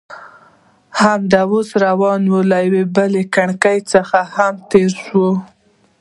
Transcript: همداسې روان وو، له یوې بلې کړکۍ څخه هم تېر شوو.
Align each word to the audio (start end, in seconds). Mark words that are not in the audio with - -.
همداسې 1.01 1.73
روان 1.85 2.21
وو، 2.31 2.39
له 2.51 2.57
یوې 2.65 2.83
بلې 2.95 3.23
کړکۍ 3.35 3.77
څخه 3.93 4.19
هم 4.35 4.53
تېر 4.71 4.89
شوو. 5.03 5.29